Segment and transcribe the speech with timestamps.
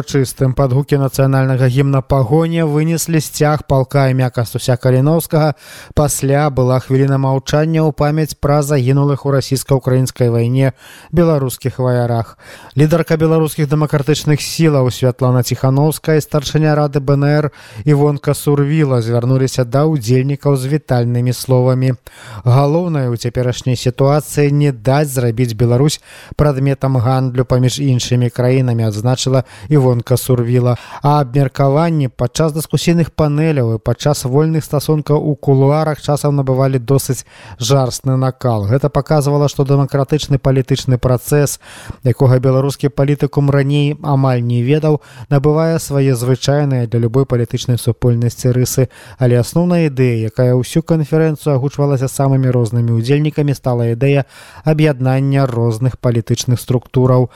[0.00, 5.54] Урачыстым пад гукі нацыянальнага гімна пагоня вынеслі сцяг палка імя кастуся каліновскага.
[5.94, 10.72] Пасля была хвіліна маўчання ў памяць пра загінулых у расійска-украінскай вайне
[11.12, 12.38] беларускіх ваярах.
[12.76, 17.52] Лідарка беларускіх дэмакратычных сілаў святлана ціхановская старшыня рады бнр
[17.84, 22.00] івонка сурвіла звярнуліся да ўдзельнікаў з вітальнымі словамі.
[22.44, 26.00] Галоўнае ў цяперашняй сітуацыі не даць зрабіць Беларусь
[26.40, 29.44] прадметам гандлю паміж іншымі краінамі адзначыла
[29.90, 36.78] івонка сурвіла а абмеркаванні падчас дыскусійных панеляў і падчас вольных стасункаў у кулуарах часам набывалі
[36.78, 37.26] досыць
[37.58, 38.66] жарсны накал.
[38.70, 41.58] Гэта показывала што дэмакратычны палітычны працэс
[42.04, 48.88] якога беларускі палітыкум раней амаль не ведаў набывае свае звычайныя для любой палітычнай супольнасці рысы.
[49.18, 54.24] Але асноўная ідэя якая ўсю канферэнцыю агучвалася самымі рознымі удзельнікамі стала ідэя
[54.64, 57.30] аб'яднання розных палітычных структураў.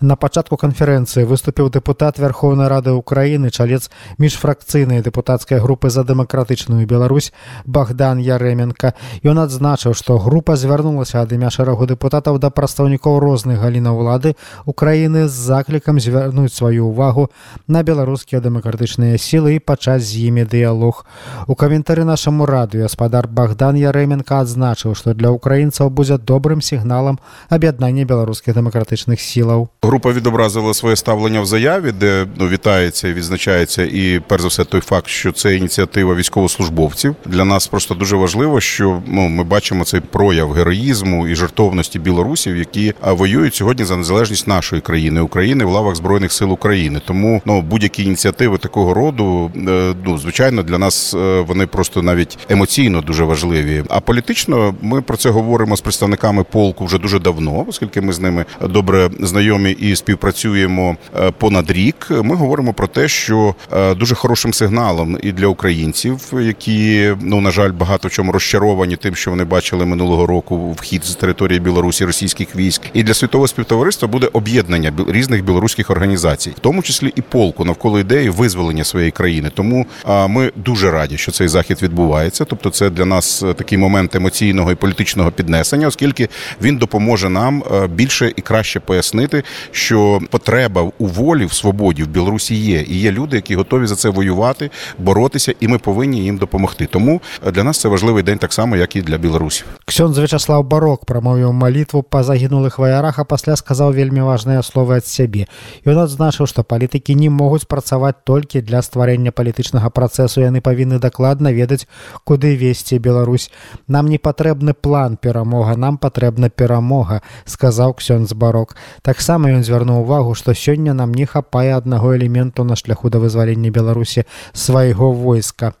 [0.00, 6.86] На пачатку канферэнцыі выступіў дэпутат дэпутат Верховнай рады Украіны чалец міжфракцыйнай дэпутацкай групы за дэмакратычную
[6.86, 7.30] Беларусь
[7.66, 14.00] Богдан Ярэменко Ён адзначыў што група звярнулася ад імя шэрагу дэпутатаў да прадстаўнікоў розных галінаў
[14.00, 14.32] улады
[14.64, 17.28] Украіны з заклікам звярнуць сваю ўвагу
[17.68, 21.04] на беларускія дэмакратычныя сілы і пачаць з імі дыялог
[21.46, 27.20] у каментары нашаму радыё гаспадар Богдан Ярэменко адзначыў што для украінцаў будзе добрым сігналам
[27.52, 33.12] аб'яднання беларускіх дэмакратычных сілаў група відобразила своє ставлення в заяві заяві, де ну, вітається і
[33.12, 37.16] відзначається, і перш за все той факт, що це ініціатива військовослужбовців.
[37.26, 42.56] Для нас просто дуже важливо, що ну, ми бачимо цей прояв героїзму і жертовності білорусів,
[42.56, 47.00] які воюють сьогодні за незалежність нашої країни України в лавах збройних сил України.
[47.06, 52.38] Тому ну будь-які ініціативи такого роду, е, ну звичайно, для нас е, вони просто навіть
[52.48, 53.84] емоційно дуже важливі.
[53.88, 58.20] А політично ми про це говоримо з представниками полку вже дуже давно, оскільки ми з
[58.20, 63.94] ними добре знайомі і співпрацюємо е, понад понад рік ми говоримо про те, що е,
[63.94, 69.14] дуже хорошим сигналом і для українців, які ну на жаль багато в чому розчаровані тим,
[69.14, 74.08] що вони бачили минулого року вхід з території Білорусі російських військ, і для світового співтовариства
[74.08, 79.50] буде об'єднання різних білоруських організацій, в тому числі і полку навколо ідеї визволення своєї країни.
[79.54, 79.86] Тому
[80.28, 82.44] ми дуже раді, що цей захід відбувається.
[82.44, 86.28] Тобто, це для нас е, такий момент емоційного і політичного піднесення, оскільки
[86.62, 92.08] він допоможе нам е, більше і краще пояснити, що потреба у волі в свободі в
[92.08, 96.36] Білорусі є, і є люди, які готові за це воювати, боротися, і ми повинні їм
[96.36, 96.88] допомогти.
[96.90, 97.20] Тому
[97.52, 99.66] для нас це важливий день так само, як і для білорусів.
[99.84, 105.06] Ксьон Вячеслав Барок прамовіў малітву па загінулых ваярах, а пасля сказаў вельмі важныя словы ад
[105.06, 105.46] сябе.
[105.84, 110.40] Ён адзначыў, што палітыкі не могуць працаваць толькі для стварэння палітычнага працэсу.
[110.40, 111.86] Яны павінны дакладна ведаць,
[112.24, 113.50] куды весці Беларусь.
[113.88, 118.76] Нам не патрэбны план перамога, нам патрэбна перамога, сказаў Ксён Барок.
[119.02, 123.70] Таксама ён звярнуў увагу, што сёння нам не хапае аднаго элементу на шляху да вызвалення
[123.70, 125.74] беларусі свайго войска.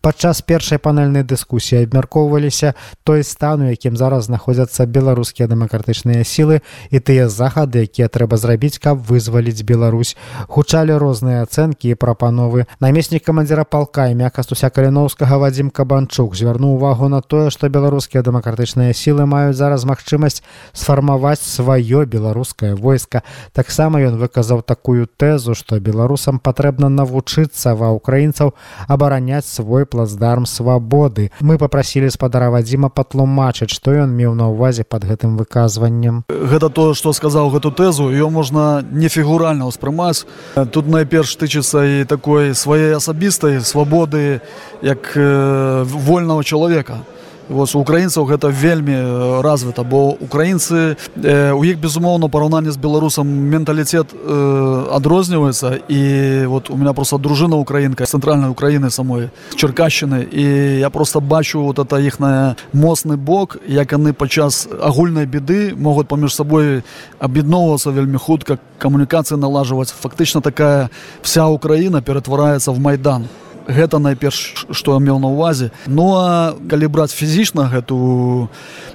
[0.00, 6.98] Падчас першай панельнай дыскусіі абмяркоўваліся той стан у якім зараз знаходзяцца беларускія дэмакратычныя сілы і
[7.00, 10.16] тыя захады якія трэба зрабіць каб вызваліць Беларусь.
[10.48, 12.66] Гучалі розныя ацэнкі і прапановы.
[12.80, 18.92] Намеснік камандзіра палка імя кастуся каліновскага вадзім кабанчук звярнуў увагу на тое што беларускія дэмакратычныя
[18.92, 23.22] сілы маюць зараз магчымасць сфармаваць сваё беларускае войска.
[23.52, 28.52] Таксама ён выказаў такую тэзу што беларусам патрэбна навучыцца ва украінцаў
[28.88, 31.30] абараняць свой плацдарм свабоды.
[31.40, 36.24] Мы попрасілі спадара вадзіма патлумачыць што ён меў на ўвазе под гэтым выказваннем.
[36.28, 40.28] Гэта то што сказаў гэту тэзу ее можна не фігуральна ўспрымаць.
[40.72, 44.40] Тут найперш тычыцца і такой сваей асабістай свабоды
[44.82, 47.02] як э, вольного чалавека
[47.48, 53.26] вось у украінцаў гэта вельмі развіта бо украінцы э, у іх безумоўна параўнанне з беларусам
[53.26, 55.78] менталіцет э, адрозніваецца.
[55.88, 60.44] І вот у меня просто дружына украінка цэнтральнай украіны самой чаркащины і
[60.78, 66.34] я просто бачу вот это іхная моцны бок як яны падчас агульнай беды могуць паміж
[66.34, 66.82] сабой
[67.18, 70.90] аб'ядноўвацца вельмі хутка камунікацыі налажваць фактычна такая
[71.22, 73.28] вся украіна ператвараецца в майдан
[73.66, 78.48] гэта найперш што меў на увазе ну а калі браць фізічна гэту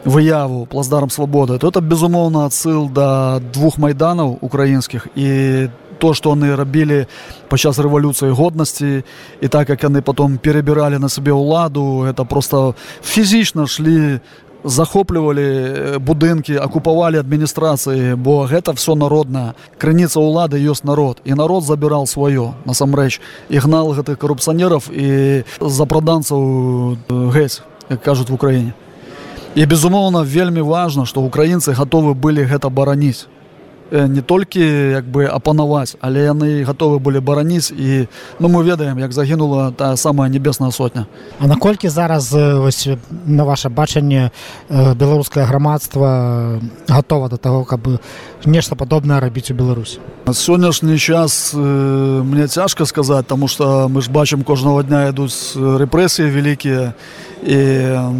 [0.06, 5.70] выяву плацдарам свабоды то это безумоўна адсыл да двух майданаў украінскіх і
[6.02, 7.06] то што яны рабілі
[7.46, 9.06] падчас рэвалюцыі годнасці.
[9.42, 12.74] І так як яны потом перабіралі на сабе ўладу это просто
[13.06, 14.20] фізічна шлі
[14.63, 21.22] захоплівалі будынкі акупавалі адміністрацыі бо гэта все народна крыніца ўлады ёсць народ.
[21.25, 23.22] І народ забіраў сваё насамрэч.
[23.50, 28.74] І гнал гэтых карупцыянеров і запраданцаў гэць як кажуць в украіне.
[29.56, 33.28] І безумоўна вельмі важна што украінцы гатовы былі гэта бараніць
[33.92, 34.62] не толькі
[34.92, 38.08] як бы апанаваць але яны гатовы былі бараніць і
[38.40, 41.06] ну мы ведаем як загінула тая самая небесная сотня.
[41.40, 42.88] А наколькі зараз вось,
[43.26, 44.32] на ваше бачанне
[44.70, 48.00] беларускае грамадства гатова до того каб
[48.46, 50.00] нешта падобнае рабіць у Беларусі?
[50.26, 51.58] Сённяшні час э,
[52.24, 56.94] мне цяжка сказаць тому что мы ж бачым кожнага дня ідуць рэпрэсіі вялікія.
[57.42, 57.58] І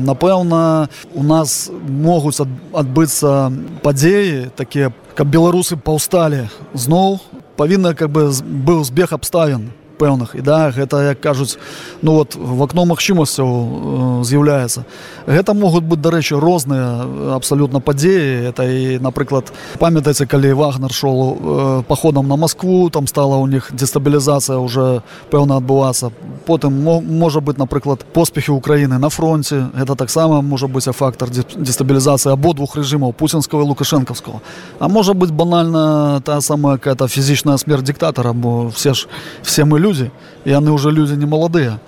[0.06, 2.42] напэўна у нас могуць
[2.74, 3.54] адбыцца
[3.86, 7.20] падзеі такія каб беларусы паўсталі зноў
[7.60, 8.30] павінна как бы
[8.68, 9.70] быў збег абставін
[10.02, 10.34] пэўных.
[10.34, 11.58] І да гэта як кажуць
[12.02, 14.86] ну вот в акно магчымасцяў э, з'яўляецца.
[15.28, 17.06] Гэта могуць быць дарэчы розныя
[17.38, 18.50] абсалютна падзеі.
[18.50, 23.70] Это і напрыклад памятаеце калі вагнер шоу э, паходам на Москву там стала у них
[23.72, 26.12] дестабілізацыя уже пэўна адбывацца.
[26.46, 32.34] Потым можа быць напрыклад поспехі Украіны на фронте это таксама можа быць а фактор дестабілізацыі
[32.34, 34.42] абодвух рэжымаў пуцінского лукашэнкаўского
[34.80, 39.08] а можа быць банальна та самая какая-то фізічная смерть диктатора бо все ж
[39.44, 40.08] все мы люди людзі
[40.48, 41.84] яны ўжо людзі не маладыя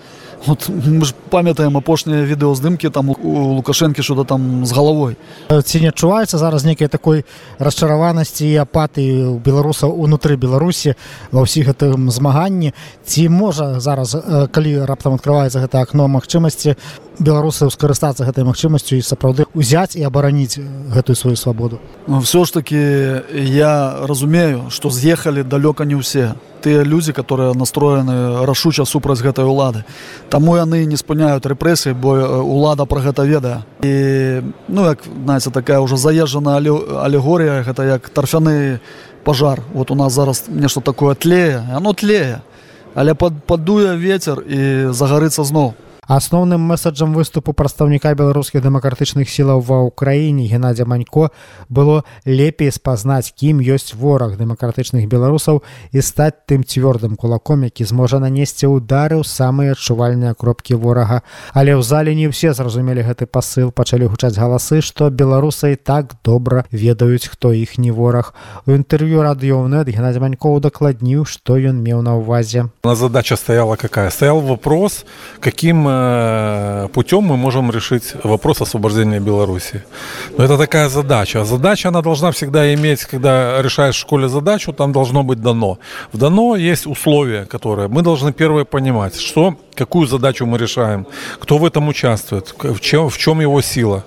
[0.45, 5.15] вот мы ж памятаем апошнія відэаздымкі там у лукашэнкі что-то там з галавой
[5.47, 7.23] ці не адчуваецца зараз нейкай такой
[7.59, 10.95] расчараванасці і апаты у беларусаў унутры беларусі
[11.31, 12.73] ва ўсіх гэтым змаганні.
[13.05, 14.15] Ці можа зараз
[14.51, 16.75] калі раптам открываецца гэта акно магчымасці
[17.19, 20.57] беларусаў скарыстацца гэтай магчымасцю і сапраўды узяць і абараніць
[20.89, 21.80] гэтую сваю свабоду.
[22.07, 22.77] Все ж таки
[23.33, 26.33] я разумею что з'ехалі далёка не ўсе.
[26.62, 29.83] Тыя людзі которые настроены рашуча супраць гэтай улады.
[30.30, 33.62] Таму яны не спыняюць рэпрэсіі бо улада про гэта ведае.
[33.83, 38.80] І ну як знаце такая уже заезжана алегорія гэта як тарфяны
[39.24, 42.42] пожар вот у нас зараз нешта такое тлее оно тлее.
[42.95, 45.74] Але пад падуе ветер і загарыцца зноў
[46.07, 51.31] асноўным месаджам выступу прадстаўніка беларускіх дэмакратычных сілаў ва ўкраіне геннадзя манько
[51.69, 58.19] было лепей спазнаць кім ёсць вораг дэмакратычных беларусаў і стаць тым цвёрдым кулаком які зможа
[58.19, 61.21] нанесці удары ў самыя адчувальныя кропкі ворага.
[61.53, 66.65] Але ў зале не ўсе зразумелі гэты пасыл пачалі гучаць галасы што беларусы так добра
[66.71, 68.33] ведаюць хто іх не вораг.
[68.67, 72.69] У інтэрв'ю радыёнет геннадзя манько удакладніў што ён меў на ўвазе.
[72.83, 74.09] На задача стаяла какая?
[74.09, 75.05] Стаял вопрос
[75.39, 79.83] каким Э, путем мы можем решить вопрос освобождения Беларуси.
[80.37, 81.45] Но это такая задача.
[81.45, 85.77] Задача, она должна всегда иметь, когда решаешь в школе задачу, там должно быть дано.
[86.13, 91.05] В дано есть условия, которые мы должны первое понимать, что какую задачу мы решаем,
[91.39, 94.03] кто в этом участвует, в чем, в чем его сила.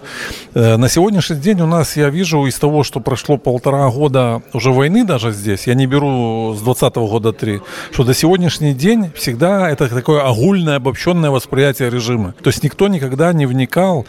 [0.54, 4.70] Э, на сегодняшний день у нас, я вижу, из того, что прошло полтора года уже
[4.70, 7.60] войны даже здесь, я не беру с 20 года три,
[7.92, 12.34] что до сегодняшний день всегда это такое огульное, обобщенное восприятие режима.
[12.42, 14.06] То есть никто никогда не вникал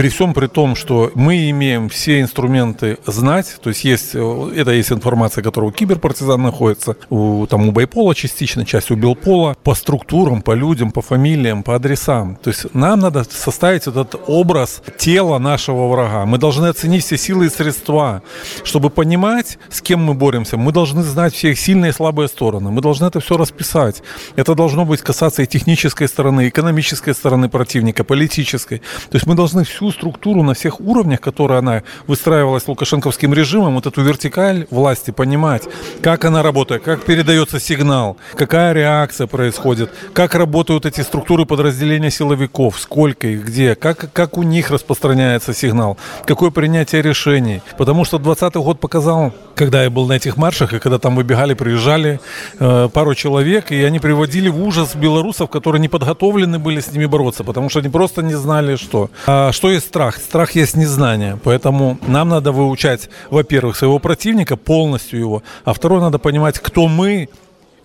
[0.00, 4.70] при всем при том, что мы имеем все инструменты знать, то есть есть, э, это
[4.70, 9.74] есть информация, которая у киберпартизан находится, у, там у Байпола частично, часть у Белпола, по
[9.74, 12.38] структурам, по людям, по фамилиям, по адресам.
[12.42, 16.24] То есть нам надо составить этот образ тела нашего врага.
[16.24, 18.22] Мы должны оценить все силы и средства.
[18.64, 22.70] Чтобы понимать, с кем мы боремся, мы должны знать все их сильные и слабые стороны.
[22.70, 24.02] Мы должны это все расписать.
[24.36, 28.78] Это должно быть касаться и технической стороны, и экономической стороны противника, политической.
[29.10, 33.86] То есть мы должны все структуру на всех уровнях, которая она выстраивалась лукашенковским режимом, вот
[33.86, 35.64] эту вертикаль власти понимать,
[36.02, 42.78] как она работает, как передается сигнал, какая реакция происходит, как работают эти структуры подразделения силовиков,
[42.78, 47.62] сколько их, где, как, как у них распространяется сигнал, какое принятие решений.
[47.78, 51.54] Потому что 20 год показал, когда я был на этих маршах, и когда там выбегали,
[51.54, 52.20] приезжали
[52.58, 57.06] э, пару человек, и они приводили в ужас белорусов, которые не подготовлены были с ними
[57.06, 59.10] бороться, потому что они просто не знали, что.
[59.26, 60.16] А что есть страх?
[60.16, 61.38] Страх есть незнание.
[61.42, 67.28] Поэтому нам надо выучать, во-первых, своего противника, полностью его, а второе, надо понимать, кто мы,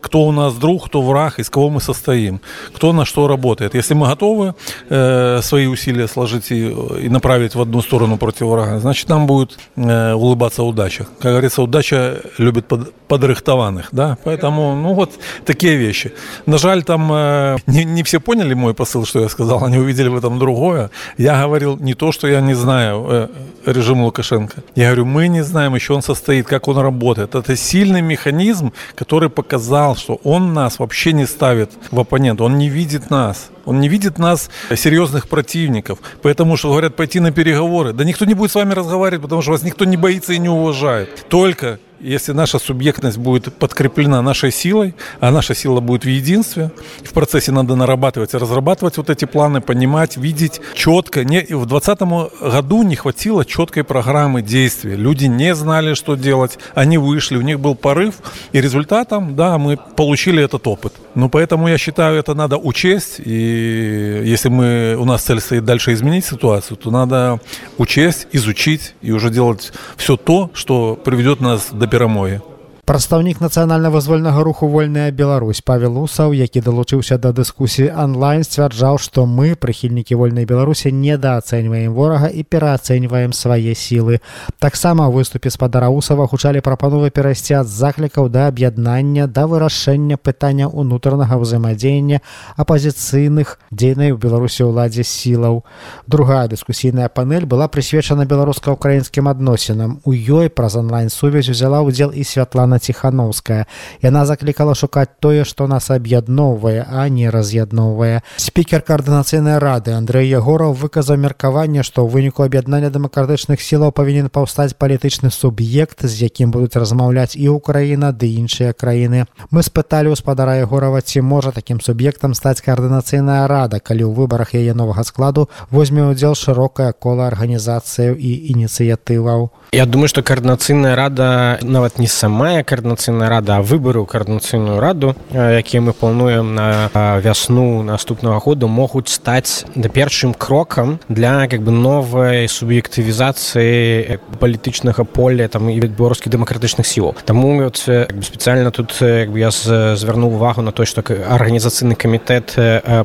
[0.05, 2.39] кто у нас друг, кто враг, из кого мы состоим,
[2.75, 3.73] кто на что работает.
[3.73, 4.53] Если мы готовы
[4.89, 6.69] э, свои усилия сложить и,
[7.05, 11.07] и направить в одну сторону против врага, значит, нам будет э, улыбаться удача.
[11.19, 15.11] Как говорится, удача любит под, подрыхтованных, да, поэтому, ну вот,
[15.43, 16.11] такие вещи.
[16.45, 20.07] На жаль, там э, не, не все поняли мой посыл, что я сказал, они увидели
[20.09, 20.91] в этом другое.
[21.17, 23.27] Я говорил не то, что я не знаю э,
[23.65, 24.63] режим Лукашенко.
[24.75, 27.33] Я говорю, мы не знаем, еще он состоит, как он работает.
[27.33, 32.57] Это сильный механизм, который показал, понимал, что он нас вообще не ставит в оппонент, он
[32.57, 33.49] не видит нас.
[33.65, 35.99] Он не видит нас серьезных противников.
[36.21, 37.93] Поэтому что говорят пойти на переговоры.
[37.93, 40.49] Да никто не будет с вами разговаривать, потому что вас никто не боится и не
[40.49, 41.25] уважает.
[41.29, 46.71] Только если наша субъектность будет подкреплена нашей силой, а наша сила будет в единстве,
[47.03, 51.23] в процессе надо нарабатывать разрабатывать вот эти планы, понимать, видеть четко.
[51.23, 51.99] Не, в 2020
[52.41, 54.95] году не хватило четкой программы действий.
[54.95, 58.15] Люди не знали, что делать, они вышли, у них был порыв,
[58.51, 60.93] и результатом, да, мы получили этот опыт.
[61.15, 65.93] Ну, поэтому я считаю, это надо учесть, и если мы, у нас цель стоит дальше
[65.93, 67.39] изменить ситуацию, то надо
[67.77, 72.39] учесть, изучить и уже делать все то, что приведет нас до перамогі
[72.85, 79.55] прадстаўнік нацыянальна-вызвольнага руху вольная Беларусь павел усаў які далучыўся да дыскусіі онлайн сцвярджаў што мы
[79.57, 84.21] прыхільнікі вольнай беларусі недаацэньваем ворага і пераацэньваем свае сілы.
[84.61, 90.69] Таксама ў выступе спадара усава гучалі прапановы перайсці ад заклікаў да аб'яднання да вырашэння пытання
[90.69, 92.21] ўнутранага ўзаемадзеяння
[92.53, 95.65] апазіцыйных дзейнай у беларусі ўладзе сілаў.
[96.05, 100.05] Другая дыскусійная панель была прысвечана беларуска-украінскім адносінам.
[100.05, 103.65] У ёй праз онлайн сувязь узяла ўдзел і святлана Анна Ціхановская.
[104.01, 108.21] Яна заклікала шукаць тое, што нас аб'ядноўвае, а не раз'ядноўвае.
[108.35, 114.75] Спікер каардынацыйнай рады Андрэй Ягораў выказаў меркаванне, што ў выніку аб'яднання дэмакратычных сілаў павінен паўстаць
[114.75, 119.25] палітычны суб'ект, з якім будуць размаўляць і ўкраіна ды іншыя краіны.
[119.51, 124.51] Мы спыталі ў спадара Ягорава, ці можа такім суб'ектам стаць каардынацыйная рада, калі ў выбарах
[124.51, 129.55] яе новага складу возьме ўдзел шырокае кола арганізацыяў і ініцыятываў.
[129.71, 133.59] Я думаю, што каардынацыйная рада нават не самая каардынацыйная рада,
[133.99, 140.99] ў каардынацыйную раду, якія мы плануем на вясну наступнага году могуць стаць да першым крокам
[141.09, 147.15] для как бы новай суб'ектывізацыі палітычнага поля там і беларускіх дэмакратычных сілаў.
[147.25, 152.55] Таму спецыяльна тут бы, я звярнуў увагу на то, што арганізацыйны камітэт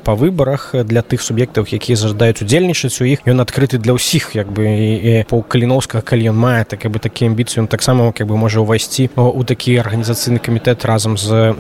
[0.05, 4.53] па выбарах для тых суб'ектаў, якія заждаюць удзельнічаць у іх ён адкрыты для ўсіх як
[4.53, 8.61] бы по каліновскага калі ён мае мае так бы такі амбіцыі таксама как бы можа
[8.61, 11.57] ўвайсці у такі арганізацыйны камітэт разам з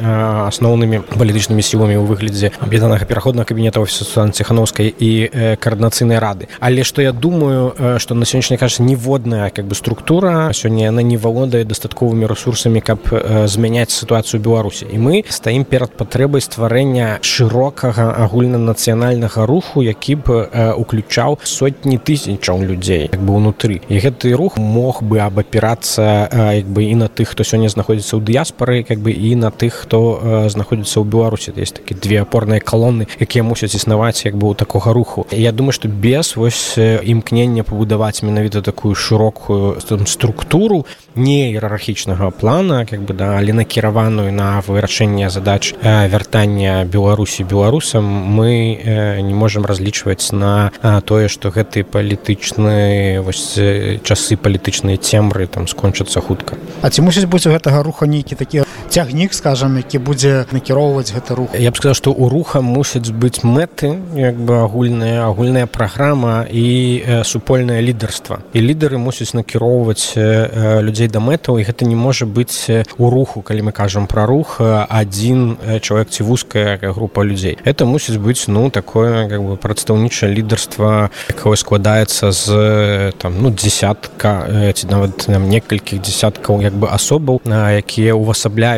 [0.52, 7.02] асноўнымі палітычнымі сіламі ў выглядзе аб'яднанага пераходнага кабінета офісу ціхановскай і каардынацыйнай рады але што
[7.02, 12.26] я думаю што на сённяшні кажа ніводная как бы структура сёння яна не валодае дастатковымі
[12.26, 13.00] ресурсамі каб
[13.47, 20.28] змяняць сітуацыю беларусі і мы стаім перад патрэбай стварэння шырокага агульнанацыянальнага руху які б
[20.76, 26.66] уключаў сотні тысячаў людзей як бы унутры і гэты рух мог мог бы абапірацца як
[26.66, 30.49] бы і на тых хто сёння знаходзіцца ў дыяспары как бы і на тых хто
[30.49, 31.52] знаходзіцца ў беларусі.
[31.56, 35.26] Есть такі две апорныя калоны якія мусяць існаваць як бы у такога руху.
[35.30, 43.04] Я думаю что без вось імкнення пабудаваць менавіта такую шырокую структуру не іерархічнага плана как
[43.04, 48.80] бы да але накіраваную на вырашэнне задач вяртання беларусі беларусам мы
[49.20, 50.72] не можемм разлічваць на
[51.04, 53.58] тое что гэты палітычны вось
[54.06, 56.56] часы палітычныя палітычныя цемры там скончацца хутка.
[56.82, 61.35] А ці мусіць быць у гэтага руха нейкі такі цягнік скажам які будзе накіроўваць гэты
[61.38, 61.54] рух.
[61.54, 66.99] Я б сказал што у руха мусяць быць мэты як бы агульная агульная праграма і
[66.99, 68.42] э, супольнае лідарства.
[68.52, 72.66] І лідары мусяць накіроўваць э, людзей да мэтаў і гэта не можа быць
[72.99, 77.59] у руху калі мы кажам пра рух адзін чалавек ці вузкая група людзей.
[77.64, 84.73] Это мусіць быць ну такое как бы прадстаўнічае лідарства якое складаецца з там ну десятка
[84.75, 88.18] ці нават там некалькіх десяткаў як бы асобаў якія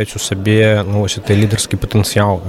[0.03, 2.41] увасабляюць у сабе ну, вось это лідарскі патэнцыял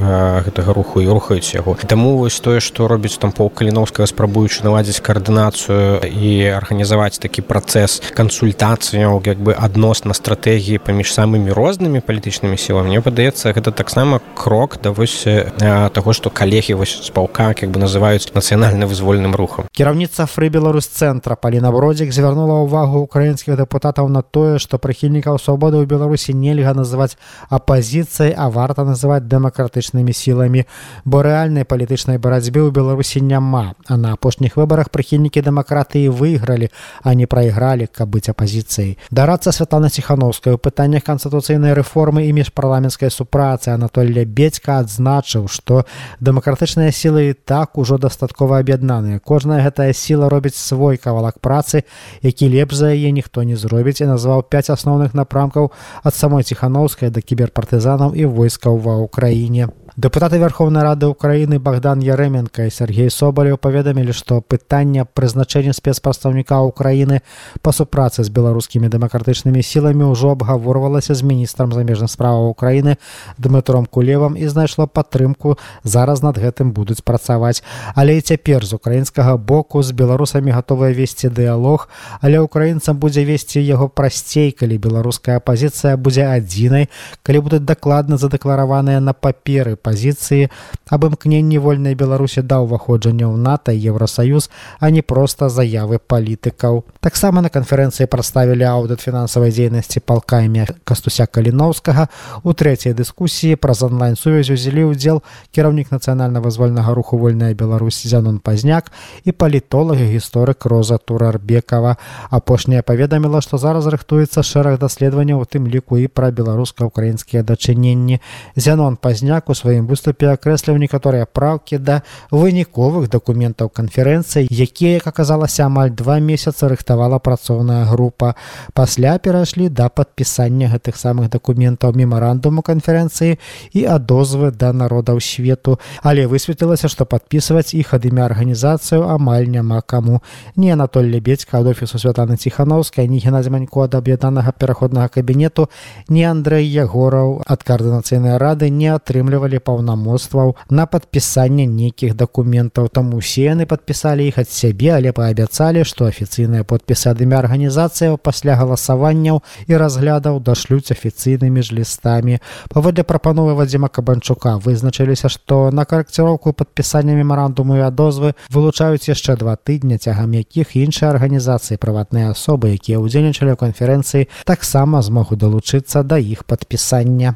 [0.46, 1.76] гэтага руху і рухаюць яго.
[1.88, 8.14] Таму вось тое што робіць там пол каліновскага спрабуючы наладзіць каардынацыю і арганізаваць такі працэс
[8.14, 14.78] кансультацыяў як бы адносна стратэгіі паміж самымі рознымі палітычнымі сіламі мне падаецца гэта таксама крок
[14.84, 15.26] да вось
[15.58, 19.66] таго што калегі вось з палка як бы называюць нацыянальна вызвольным рухам.
[19.74, 25.40] Кіраўніца фры беларусь цэнтра паліна бродзік звярнула ўвагу укра украінскіх дэпутатаў на тое што прыхільнікаў
[25.40, 27.16] свабоды ў беларусі нельга называць
[27.50, 30.66] апазіцыяй а варта называць дэмакратычнымі сіламі
[31.06, 33.74] бо рэальнай палітычнай барацьбе ў беларусі няма.
[33.88, 36.70] А на апошніх выбарах прыхільнікі дэмакратыі выйгралі
[37.04, 38.98] а не прайгралі каб быць апазіцыяй.
[39.12, 45.86] Дарацца святлана ціхановская у пытаннях канстытуцыйнай рэформы і міжпарламенцкай супрацы анатолля бедзька адзначыў што
[46.20, 49.20] дэмакратычныя сілы і так ужо дастаткова аб'яднаныя.
[49.20, 51.84] Кожная гэтая сіла робіць свой кавалак працы
[52.22, 55.72] які лепш за яе ніхто не зробіць і назваў пяць асноўных напрамкаў
[56.04, 62.66] ад самой ціхановскай да кіберпартызанаў і войскаў ва ўкраіне Дэпутаты Верховнай Рады Украіны Богдан Ярэменко
[62.66, 67.22] і Сергей Собалеў паведамілі, што пытанне прызначэння спецпрадстаўніка Украіны
[67.62, 72.98] па супрацы з беларускімі дэмакратычнымі сіламі ўжо абгаворвалася з міністрам замежных справаў Украіны
[73.38, 75.62] Дмытром Кулевам і знайшло падтрымку.
[75.86, 77.62] Зараз над гэтым будуць працаваць.
[77.94, 81.86] Але і цяпер з украінскага боку з беларусамі гатовыя весці дыялог,
[82.18, 86.90] але украінцам будзе весці яго прасцей, калі беларуская апазіцыя будзе адзінай,
[87.22, 90.48] калі будуць дакладна задэклараваныя на паперы пазіцыі
[90.88, 94.50] аб імкненні вольнай беларусі да ўваходжання ў нато еўросаюз
[94.80, 101.28] а не проста заявы палітыкаў таксама на канферэнцыі прадставілі аўдыт фінансавай дзейнасці палка імя кастуся
[101.28, 102.08] каліноўскага
[102.44, 105.20] у трэцяй дыскусіі праз онлайн сувязь узялі ўдзел
[105.52, 108.92] кіраўнік нацыянальна-вызвольнага руху вольная Беларусь зянон пазняк
[109.24, 111.98] і палітолагі гісторык роза турарбекова.
[112.30, 118.22] Апошняя паведаміла што зараз рыхтуецца шэраг даследаванняў у тым ліку і пра беларуска-украінскія дачыненні.
[118.56, 122.02] Зянон пазняк у сваім выступе акрэсліў некаторыя праўкі да
[122.32, 128.36] выніковых дакументаў канферэнцыі якія як аказалася амаль два месяцы рыхтавала працоўная група.
[128.74, 133.40] Пасля перайшлі да падпісання гэтых самых дакументаў мемарандуму канферэнцыі
[133.74, 135.80] і адозвы да народаў свету.
[136.04, 140.22] Але высветлілася што падпісваць іх ад імя арганізацыю амаль няма каму.
[140.56, 145.70] Не Анатоль лебедька ад офісу святланы ціхановская не геннадзі манько ад аб'яднанага пераходнага кабінету
[146.10, 152.90] не Андрэй ягораў ад каардынацыйнай рады не атрымлівалі паўнамоцтваў на падпісанне нейкіх дакументаў.
[152.94, 158.20] Там усе яны падпісалі іх ад сябе але паабяцалі што афіцыйныя подпісы ад імя арганізацыяў
[158.20, 162.40] пасля галасаванняў і разглядаў дашлюць афіцыйнымі ж лістамі.
[162.74, 169.56] Паводле прапановы вадзіма кабанчука вызначыліся што на карэкціроўку падпісання мемарандуму і адозвы вылучаюць яшчэ два
[169.56, 176.20] тыдня цягам якіх іншыя арганізацыі прыватныя асобы якія ўдзельнічалі ў канферэнцыі таксама змогуць далучыцца да
[176.20, 177.36] іх падпісання